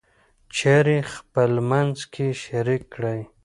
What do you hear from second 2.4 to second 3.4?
شریک کړئ.